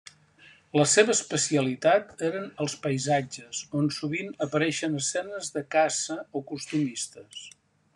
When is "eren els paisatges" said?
2.31-3.61